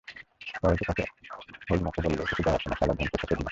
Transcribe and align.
তাহলে 0.53 0.75
তো 0.79 0.83
তোকে 0.89 1.03
হোলমুখো 1.67 1.99
বললেও 2.05 2.27
কিছু 2.29 2.41
যায় 2.45 2.55
আসে 2.57 2.67
না, 2.69 2.75
শালা 2.79 2.93
ধোনচোষা 2.97 3.27
চোদনা। 3.29 3.49